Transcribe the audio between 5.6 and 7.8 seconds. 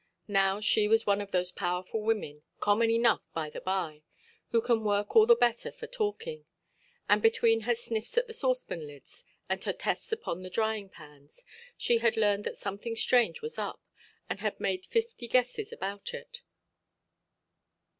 for talking; and, between her